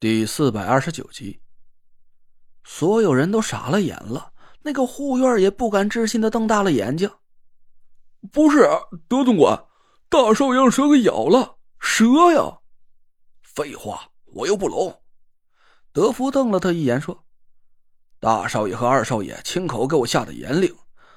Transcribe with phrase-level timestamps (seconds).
[0.00, 1.42] 第四百二十九集，
[2.64, 7.10] 所有人都傻了眼了，那个护院也不敢置信的瞪大了眼睛。
[8.32, 8.66] 不是
[9.08, 9.66] 德总管，
[10.08, 12.60] 大少爷让蛇给咬了，蛇呀！
[13.42, 15.02] 废话，我又不聋。
[15.92, 17.26] 德福瞪了他一眼，说
[18.18, 20.74] ：“大少爷和二少爷亲口给我下的严令，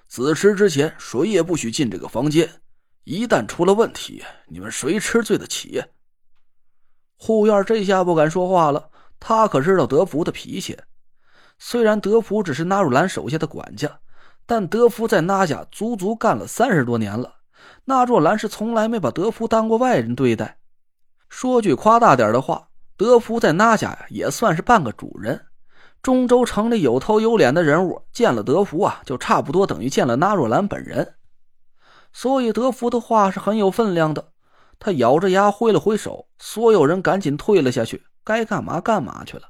[0.09, 2.61] 子时之前谁也不许进这个房间，
[3.05, 5.81] 一旦出了问题，你们谁吃罪得起？”
[7.25, 10.77] 护院这下不敢说话了，他可知道德福的脾气。
[11.57, 13.89] 虽然德福只是纳若兰手下的管家，
[14.45, 17.35] 但德福在那家足足干了三十多年了。
[17.85, 20.57] 纳若兰是从来没把德福当过外人对待。
[21.29, 25.45] 说句夸大点的话，德福在那家呀也算是半个主人。
[26.01, 31.15] 中州城里有头有脸的人物见了德福啊，就差不多等于见了纳若兰本人。
[32.11, 34.32] 所以德福的话是很有分量的。
[34.79, 39.49] 他咬着牙挥了挥手，所有人赶紧退了下去，该干嘛干嘛去了。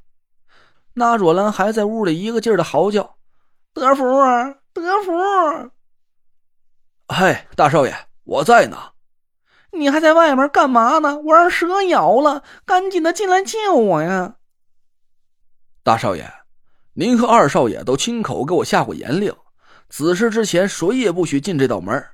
[0.94, 3.16] 那若兰还在屋里一个劲儿的嚎叫
[3.74, 4.04] ：“德福，
[4.74, 5.72] 德福
[7.10, 8.78] ！”“嗨，大少爷，我在呢。
[9.74, 11.18] ”“你还在外面干嘛呢？
[11.18, 14.36] 我让蛇咬了，赶紧的进来救我呀
[15.82, 16.32] ！”“大少爷，
[16.94, 19.36] 您和二少爷都亲口给我下过严令，
[19.90, 22.06] 子时之前谁也不许进这道门。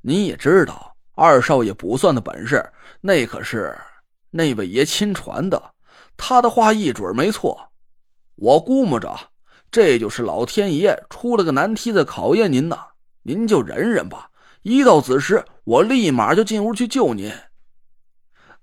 [0.00, 2.64] 您也知道。”二少爷卜算的本事，
[3.00, 3.76] 那可是
[4.30, 5.60] 那位爷亲传的。
[6.16, 7.58] 他的话一准没错。
[8.36, 9.18] 我估摸着，
[9.68, 12.78] 这就是老天爷出了个难题在考验您呢。
[13.24, 14.30] 您就忍忍吧。
[14.62, 17.32] 一到子时，我立马就进屋去救您。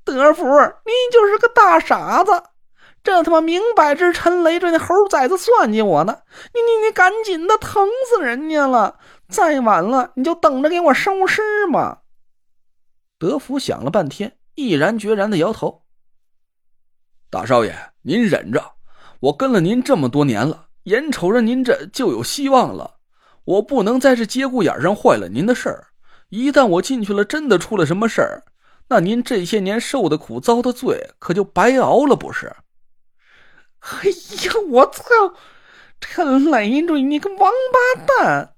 [0.06, 2.32] 德福，你就是个大傻子！
[3.04, 6.20] 这他妈明摆着陈雷这那猴崽子算计我呢！
[6.54, 8.98] 你你你，赶紧的，疼死人家了！
[9.28, 11.42] 再晚了，你就等着给我收尸
[11.74, 12.02] 吧！
[13.18, 15.84] 德福想了半天，毅然决然的摇头。
[17.30, 18.74] 大少爷，您忍着，
[19.20, 22.98] 我跟了您这么多年了，眼瞅着您这就有希望了，
[23.46, 25.88] 我不能在这节骨眼上坏了您的事儿。
[26.30, 28.44] 一旦我进去了，真的出了什么事儿，
[28.90, 32.48] 那您这些年受的苦、遭的罪，可就白熬了，不是？
[33.80, 34.10] 哎
[34.46, 35.04] 呀，我操！
[36.02, 37.52] 陈雷瑞，你个王
[37.96, 38.56] 八蛋！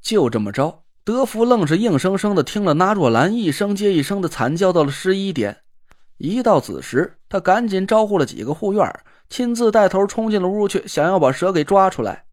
[0.00, 0.81] 就这么着。
[1.04, 5.62] 德福愣是硬生生的听了那若兰一声接一声的惨叫，到了十一点。
[6.18, 8.88] 一到子时，他赶紧招呼了几个护院，
[9.28, 12.26] 亲自带头冲进了屋去，想要把蛇给抓出来。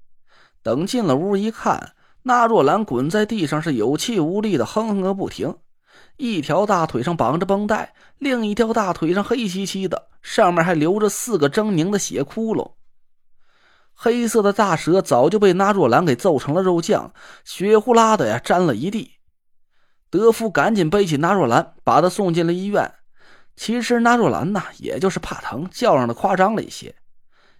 [0.61, 5.55] 等进了屋一看，那若兰滚在地上，是有气无力的哼哼个不停，
[6.17, 12.73] 一条大腿上绑着绷带，另一条大腿上黑漆漆的，上面还留着四个狰狞的血窟窿。
[14.01, 17.11] 黑色的大蛇早就被那若兰给揍成了肉酱，
[17.43, 19.15] 血呼啦的呀沾了一地。
[20.09, 22.93] 德福赶紧背起那若兰，把她送进了医院。
[23.57, 26.95] 其实那若兰呐，也就是怕疼，叫上的夸张了一些。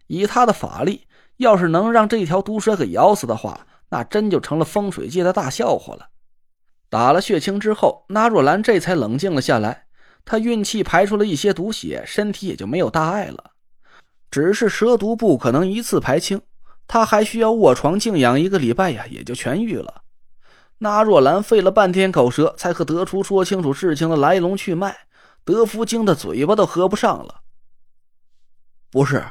[0.08, 6.08] 以他的法力，要是能让这条毒蛇给咬死的话，那真就成了风水界的大笑话了。
[6.90, 9.88] 打了血清之后，那若兰这才冷静了下来。
[10.24, 13.52] 她运气排出了一些毒血，身体也就没有大碍了。
[14.32, 16.42] 只是蛇毒不可能一次排清，
[16.88, 20.02] 他还需要卧床静养一个礼拜呀，也就痊愈了。
[20.78, 24.96] 那若兰费了半天口舌，才和得出说清楚事情的来龙去脉。
[25.44, 27.42] 德福惊得嘴巴都合不上了。
[28.92, 29.24] 不是，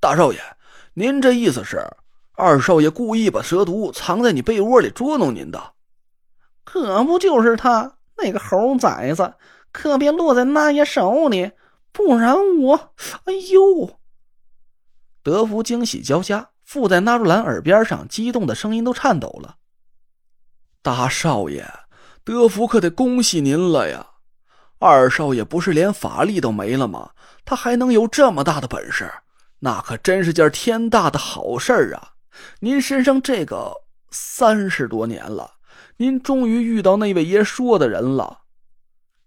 [0.00, 0.40] 大少爷，
[0.94, 1.84] 您这意思是，
[2.32, 5.72] 二少爷故意把蛇毒藏在你被窝里捉弄您的？
[6.64, 9.34] 可不就是他那个猴崽子，
[9.70, 11.52] 可别落在那爷手里，
[11.92, 12.94] 不然我……
[13.24, 14.00] 哎呦！
[15.26, 19.56] 德福惊喜交加，附在纳若兰耳边上，激动的声音都颤抖了。
[20.82, 21.68] 大少爷，
[22.22, 24.06] 德福可得恭喜您了呀！
[24.78, 27.10] 二少爷不是连法力都没了吗？
[27.44, 29.10] 他还能有这么大的本事，
[29.58, 32.12] 那可真是件天大的好事啊！
[32.60, 33.72] 您身上这个
[34.12, 35.54] 三十多年了，
[35.96, 38.42] 您终于遇到那位爷说的人了。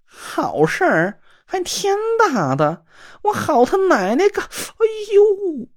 [0.05, 2.85] 好事儿还天大的！
[3.23, 4.41] 我好他奶奶个！
[4.41, 5.67] 哎呦！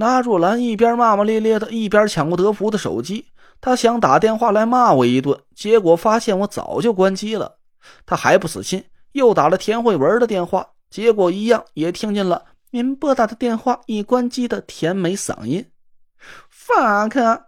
[0.00, 3.26] 那若兰一边骂骂咧咧的，一边抢过德福的手机。
[3.60, 7.58] 他想打电话来骂我一顿，结果发现我早就关机了。
[8.06, 15.68] 他还不死心，又打了田慧文的电话，结果一样，也听见了您拨打的电话已关机的甜美嗓音。
[16.48, 17.42] fuck！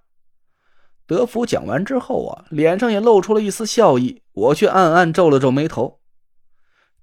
[1.06, 6.00] 德福讲完之后啊，脸上也露出了一丝笑意，我却暗暗皱了皱眉头。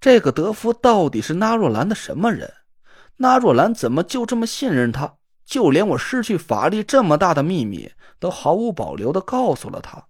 [0.02, 2.54] 这个德福到底是那若兰的什么人？
[3.16, 5.17] 那若兰怎么就这么信任他？
[5.48, 7.90] 就连我失去法力这么大的秘密，
[8.20, 10.08] 都毫无保留的告诉了他。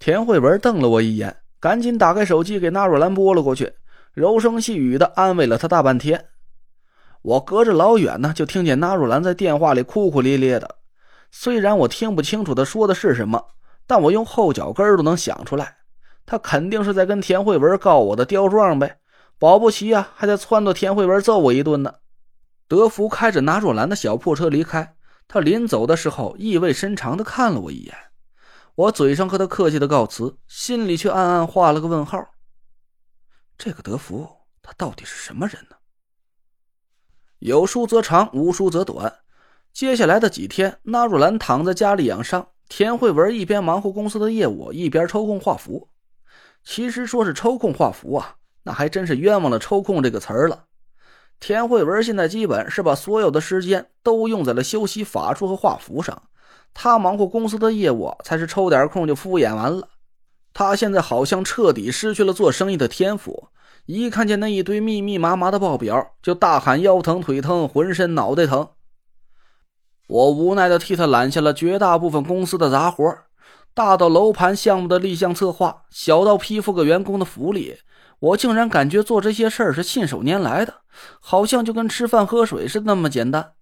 [0.00, 3.72] 田慧文瞪了我一眼，赶紧打开手机给纳若兰拨了过去。
[4.12, 6.26] 柔声细语的安慰了她大半天。
[7.22, 10.76] 我隔着老远呢，就听见纳若兰在电话里哭哭咧咧的。
[11.30, 13.46] 虽然我听不清楚她说的是什么，
[13.86, 15.76] 但我用后脚跟都能想出来，
[16.26, 18.98] 她肯定是在跟田慧文告我的刁状呗。
[19.38, 21.94] 保不齐啊，还得撺掇田慧文揍我一顿呢。
[22.70, 24.94] 德福开着纳若兰的小破车离开，
[25.26, 27.92] 他临走的时候意味深长的看了我一眼。
[28.76, 32.24] 我嘴上和他客气的告辞，心里却暗暗画了个问号。
[33.58, 34.24] 这个德福，
[34.62, 35.74] 他到底是什么人呢？
[37.40, 39.12] 有书则长，无书则短。
[39.72, 45.88] 接下来的几天，纳若兰躺在家里养伤，田慧文一边忙活公司的业务，一边抽空画符。
[46.62, 50.66] 其实说是抽空画符啊，那还真是冤枉了“抽空”这个词儿了。
[51.40, 56.22] 田慧文现在基本是把所有的时间都用在了修习法术和画符上。
[56.74, 59.88] 他忙活公司的业务，才是抽点空就敷衍完了。
[60.52, 63.48] 他现在好像彻底失去了做生意的天赋，
[63.86, 68.68] 一看见那一堆密密麻麻的报表，就大喊腰疼腿疼，浑身脑袋疼。
[70.08, 73.18] 我无奈的替他揽下了绝大部分公司的杂活，
[73.72, 77.78] 大到楼盘项目的立项策划，小到批复个员工的福利，
[78.20, 80.82] 我竟然感觉做这些事儿是信手拈来的，
[81.20, 83.54] 好像就跟吃饭喝水似的那么简单。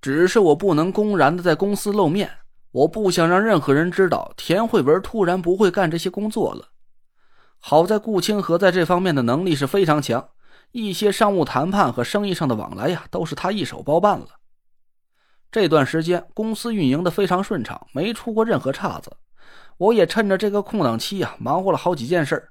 [0.00, 2.30] 只是我不能公然的在公司露面，
[2.72, 6.68] 我不想让任何人知道田慧文突然不会干这些工作了。
[7.58, 10.28] 好在顾清河在这方面的能力是非常强，
[10.72, 14.26] 一些商务谈判和生意上的往来呀，都是他一手包办了。
[15.50, 19.10] 这段时间公司运营的非常顺畅，没出过任何岔子。
[19.78, 22.48] 我也趁着这个空档期呀，忙活了好几件事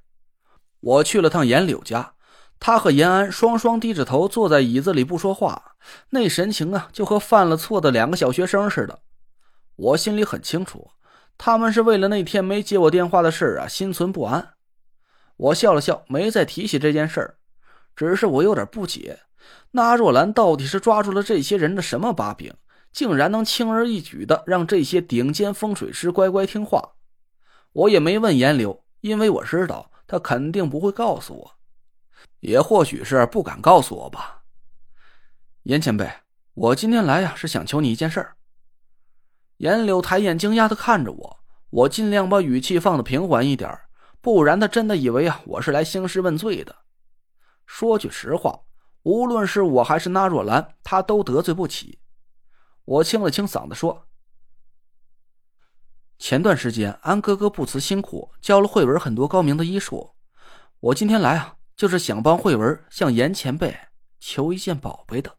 [0.80, 2.14] 我去了趟严柳家。
[2.62, 5.76] 他和延安双双低着头坐在椅子里不说话，
[6.10, 9.00] 那神情啊，就和犯了错的两个小学生似的。
[9.78, 10.92] 我心里很清楚，
[11.38, 14.56] 他们是为了那天没接我电话的事啊，心存不安。
[15.38, 17.38] 我笑了笑，没再提起这件事儿。
[17.96, 19.20] 只是我有点不解，
[19.72, 22.54] 那若兰到底是抓住了这些人的什么把柄，
[22.92, 26.96] 竟然能轻而易举的让这些顶尖风水师乖乖听话？
[27.72, 31.56] 我也没问严柳，因为我知道他肯定不会告诉我。
[32.40, 34.42] 也或许是不敢告诉我吧，
[35.64, 36.12] 严前辈，
[36.54, 38.36] 我今天来呀是想求你一件事儿。
[39.58, 41.40] 严柳抬眼惊讶的看着我，
[41.70, 43.80] 我尽量把语气放的平缓一点，
[44.20, 46.76] 不然他真的以为啊我是来兴师问罪的。
[47.66, 48.62] 说句实话，
[49.04, 52.00] 无论是我还是那若兰，他都得罪不起。
[52.86, 54.08] 我清了清嗓子说
[56.20, 60.12] ：“前段时间安哥哥不辞辛苦教了慧文很多高明的医术，
[60.80, 63.74] 我今天来啊。”就是想帮慧文向严前辈
[64.20, 65.39] 求一件宝贝的。